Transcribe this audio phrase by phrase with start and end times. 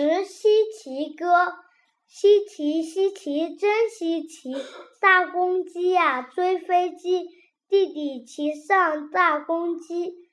[0.00, 1.58] 十稀奇歌，
[2.06, 4.54] 稀奇稀奇真稀奇，
[5.00, 7.28] 大公鸡呀追飞机，
[7.68, 10.30] 弟弟骑上大公鸡，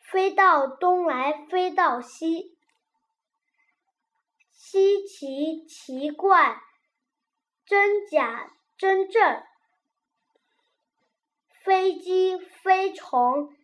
[0.00, 2.58] 飞到东来飞到西。
[4.50, 6.60] 稀奇奇怪，
[7.64, 9.40] 真假真正，
[11.62, 13.54] 飞机飞虫，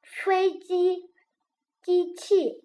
[0.00, 1.10] 飞机
[1.82, 2.63] 机器。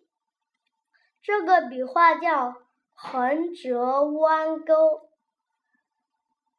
[1.21, 2.55] 这个笔画叫
[2.93, 5.09] 横折弯钩。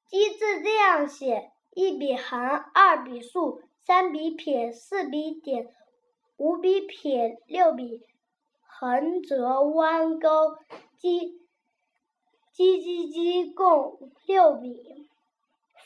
[0.07, 5.73] 鸡字这样写：一笔横，二笔竖，三笔撇，四笔点，
[6.37, 8.05] 五笔撇，六笔。
[8.63, 10.57] 横折弯钩，
[10.97, 11.39] 鸡
[12.53, 15.07] 鸡鸡鸡，共六笔。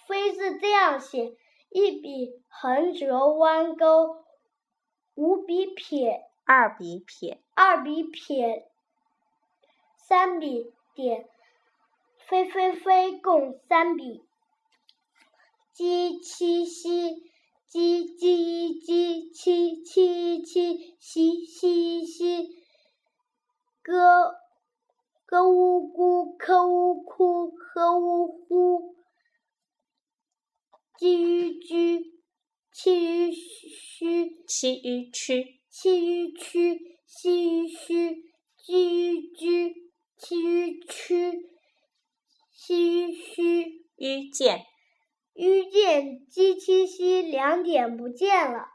[0.06, 1.36] 飞字这样写：
[1.70, 4.25] 一笔横折弯钩，
[5.14, 8.69] 五笔撇，二笔撇，二笔撇，
[9.97, 11.27] 三笔点，
[12.19, 14.23] 飞飞飞，共三笔。
[15.73, 17.31] 鸡七西，
[17.70, 22.62] 叽叽叽，七七七，西西西。
[23.83, 24.34] 咯
[25.25, 28.95] 咯呜咕，咯呜哭，呵呜呼。
[30.98, 32.20] 鸡吁居，
[32.70, 38.14] 气吁吁，气吁吁，气吁吁，气吁吁，
[38.56, 39.72] 气吁居，
[40.17, 41.33] 气吁吁，
[42.55, 43.84] 气吁吁。
[43.97, 44.67] 遇见，
[45.34, 48.73] 遇见，鸡七夕两点不见了。